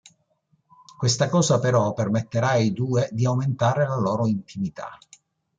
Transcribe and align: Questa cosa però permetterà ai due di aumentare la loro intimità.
Questa 0.97 1.29
cosa 1.29 1.59
però 1.59 1.93
permetterà 1.93 2.47
ai 2.53 2.73
due 2.73 3.07
di 3.11 3.27
aumentare 3.27 3.85
la 3.87 3.97
loro 3.99 4.25
intimità. 4.25 4.97